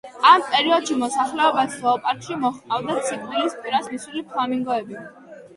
[0.27, 5.03] ამ პერიოდში მოსახლეობას ზოოპარკში მოჰყავდათ სიკვდილის პირას მისული ფლამინგოები.